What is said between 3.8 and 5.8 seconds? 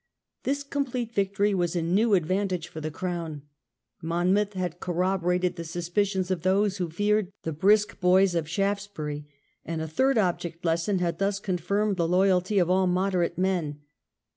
Monmouth had corroborated the